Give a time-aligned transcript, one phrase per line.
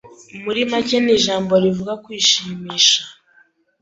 [0.43, 3.01] Muri make ni ijambo rivuga kwishimisha.